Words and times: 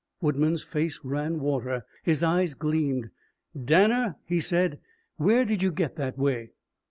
Woodman's 0.19 0.63
face 0.63 0.99
ran 1.03 1.39
water. 1.39 1.85
His 2.01 2.23
eyes 2.23 2.55
gleamed. 2.55 3.11
"Danner," 3.65 4.15
he 4.25 4.39
said, 4.39 4.79
"where 5.17 5.45
did 5.45 5.61
you 5.61 5.71
get 5.71 5.95
that 5.97 6.17
way?" 6.17 6.53